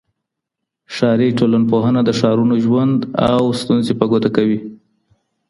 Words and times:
ښاري 0.95 1.29
ټولنپوهنه 1.39 2.01
د 2.05 2.09
ښارونو 2.19 2.55
ژوند 2.65 2.97
او 3.33 3.43
ستونزې 3.61 3.93
په 3.99 4.05
ګوته 4.11 4.29
کوي. 4.37 4.59